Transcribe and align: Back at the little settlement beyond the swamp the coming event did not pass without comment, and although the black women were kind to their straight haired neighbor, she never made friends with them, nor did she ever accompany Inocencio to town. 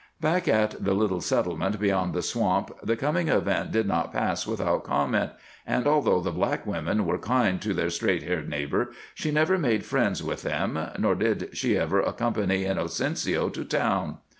Back 0.19 0.47
at 0.47 0.83
the 0.83 0.95
little 0.95 1.21
settlement 1.21 1.79
beyond 1.79 2.15
the 2.15 2.23
swamp 2.23 2.71
the 2.81 2.95
coming 2.95 3.27
event 3.27 3.71
did 3.71 3.85
not 3.85 4.11
pass 4.11 4.47
without 4.47 4.83
comment, 4.83 5.29
and 5.63 5.85
although 5.85 6.19
the 6.21 6.31
black 6.31 6.65
women 6.65 7.05
were 7.05 7.19
kind 7.19 7.61
to 7.61 7.71
their 7.75 7.91
straight 7.91 8.23
haired 8.23 8.49
neighbor, 8.49 8.93
she 9.13 9.29
never 9.29 9.59
made 9.59 9.85
friends 9.85 10.23
with 10.23 10.41
them, 10.41 10.79
nor 10.97 11.13
did 11.13 11.49
she 11.53 11.77
ever 11.77 12.01
accompany 12.01 12.65
Inocencio 12.65 13.49
to 13.53 13.63
town. 13.63 14.17